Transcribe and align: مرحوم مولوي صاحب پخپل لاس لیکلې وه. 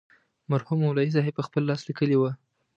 مرحوم 0.51 0.77
مولوي 0.83 1.11
صاحب 1.15 1.33
پخپل 1.39 1.61
لاس 1.67 1.81
لیکلې 1.89 2.17
وه. 2.19 2.31